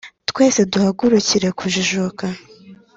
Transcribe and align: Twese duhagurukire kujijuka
Twese 0.29 0.61
duhagurukire 0.71 1.47
kujijuka 1.59 2.25